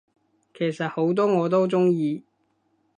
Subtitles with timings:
[0.57, 2.23] 其實好多我都鍾意